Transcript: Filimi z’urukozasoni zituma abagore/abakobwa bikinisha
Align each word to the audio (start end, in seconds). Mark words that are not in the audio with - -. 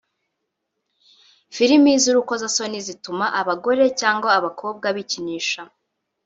Filimi 1.55 1.91
z’urukozasoni 2.03 2.79
zituma 2.87 3.25
abagore/abakobwa 3.41 4.87
bikinisha 4.95 5.61